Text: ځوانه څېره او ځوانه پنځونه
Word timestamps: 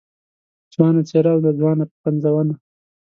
ځوانه 0.73 1.01
څېره 1.09 1.31
او 1.33 1.39
ځوانه 1.59 1.85
پنځونه 2.03 2.53